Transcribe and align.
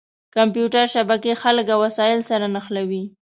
کمپیوټر 0.35 0.85
شبکې 0.95 1.33
خلک 1.41 1.65
او 1.73 1.79
وسایل 1.85 2.19
سره 2.29 2.45
نښلوي. 2.53 3.03